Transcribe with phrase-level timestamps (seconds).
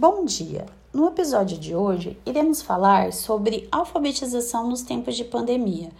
[0.00, 0.64] Bom dia!
[0.94, 5.90] No episódio de hoje, iremos falar sobre alfabetização nos tempos de pandemia.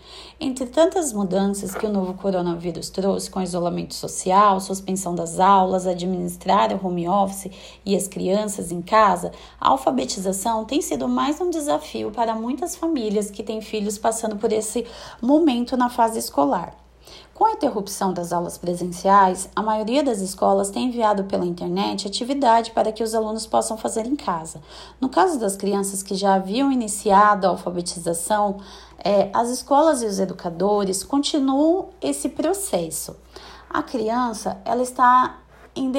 [0.41, 6.73] Entre tantas mudanças que o novo coronavírus trouxe, com isolamento social, suspensão das aulas, administrar
[6.73, 7.51] o home office
[7.85, 13.31] e as crianças em casa, a alfabetização tem sido mais um desafio para muitas famílias
[13.31, 14.87] que têm filhos passando por esse
[15.21, 16.75] momento na fase escolar.
[17.35, 22.71] Com a interrupção das aulas presenciais, a maioria das escolas tem enviado pela internet atividade
[22.71, 24.61] para que os alunos possam fazer em casa.
[25.01, 28.59] No caso das crianças que já haviam iniciado a alfabetização,
[29.03, 33.17] é, as escolas e os educadores continuam esse processo.
[33.69, 35.39] A criança ela está
[35.75, 35.93] em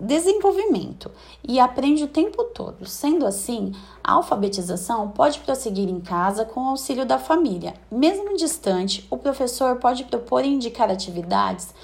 [0.00, 1.10] desenvolvimento
[1.46, 2.86] e aprende o tempo todo.
[2.86, 7.74] Sendo assim, a alfabetização pode prosseguir em casa com o auxílio da família.
[7.90, 11.74] Mesmo distante, o professor pode propor e indicar atividades,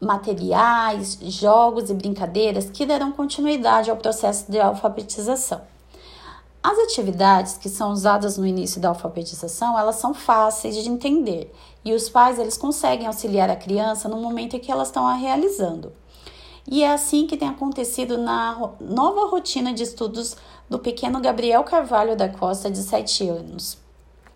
[0.00, 5.60] materiais, jogos e brincadeiras que darão continuidade ao processo de alfabetização.
[6.62, 11.94] As atividades que são usadas no início da alfabetização, elas são fáceis de entender e
[11.94, 15.92] os pais eles conseguem auxiliar a criança no momento em que elas estão a realizando.
[16.70, 20.36] E é assim que tem acontecido na nova rotina de estudos
[20.68, 23.78] do pequeno Gabriel Carvalho da Costa, de 7 anos.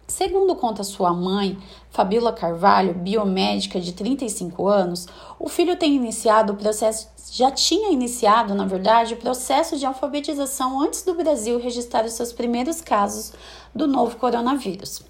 [0.09, 1.59] Segundo conta sua mãe,
[1.91, 5.07] Fabíola Carvalho, biomédica de 35 anos,
[5.39, 10.81] o filho tem iniciado o processo, já tinha iniciado, na verdade, o processo de alfabetização
[10.81, 13.35] antes do Brasil registrar os seus primeiros casos
[13.75, 15.03] do novo coronavírus.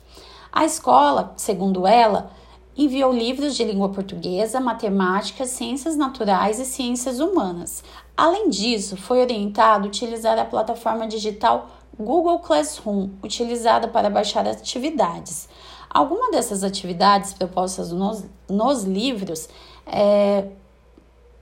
[0.52, 2.32] A escola, segundo ela,
[2.76, 7.84] enviou livros de língua portuguesa, matemática, ciências naturais e ciências humanas.
[8.16, 15.48] Além disso, foi orientado a utilizar a plataforma digital Google Classroom, utilizada para baixar atividades.
[15.90, 19.48] Algumas dessas atividades propostas nos, nos livros
[19.86, 20.48] é,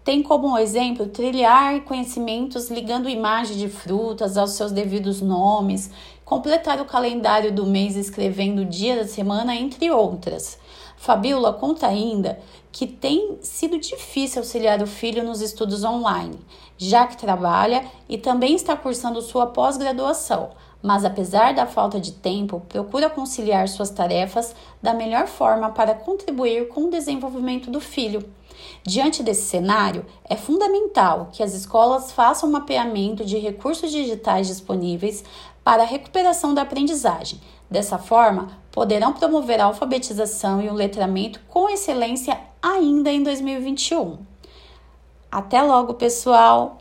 [0.03, 5.91] tem como exemplo trilhar conhecimentos ligando imagens de frutas aos seus devidos nomes,
[6.31, 10.61] completar o calendário do mês escrevendo o dia da semana, entre outras.
[10.97, 12.39] Fabiola conta ainda
[12.71, 16.39] que tem sido difícil auxiliar o filho nos estudos online,
[16.79, 20.51] já que trabalha e também está cursando sua pós-graduação,
[20.83, 26.69] mas apesar da falta de tempo, procura conciliar suas tarefas da melhor forma para contribuir
[26.69, 28.25] com o desenvolvimento do filho.
[28.83, 35.25] Diante desse cenário, é fundamental que as escolas façam um mapeamento de recursos digitais disponíveis
[35.63, 37.41] para a recuperação da aprendizagem.
[37.71, 44.19] Dessa forma, poderão promover a alfabetização e o letramento com excelência ainda em 2021.
[45.31, 46.80] Até logo, pessoal!